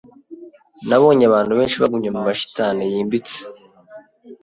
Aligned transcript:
Nabonye 0.87 1.23
abantu 1.27 1.51
benshi 1.59 1.79
bagumye 1.81 2.09
mumashitani 2.15 2.81
yimbitse 2.93 3.37